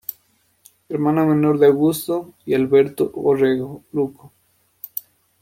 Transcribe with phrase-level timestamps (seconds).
[0.89, 4.33] Hermano menor de Augusto y Alberto Orrego Luco.